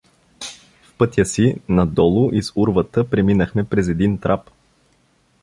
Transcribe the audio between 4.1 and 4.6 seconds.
трап.